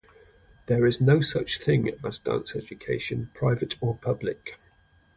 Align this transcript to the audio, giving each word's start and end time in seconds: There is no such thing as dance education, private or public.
There 0.65 0.87
is 0.87 0.99
no 0.99 1.21
such 1.21 1.59
thing 1.59 1.87
as 2.03 2.17
dance 2.17 2.55
education, 2.55 3.29
private 3.35 3.75
or 3.81 3.97
public. 3.97 4.57